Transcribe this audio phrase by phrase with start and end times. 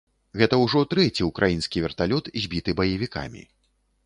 [0.41, 3.47] Гэта ўжо трэці ўкраінскі верталёт, збіты баевікамі.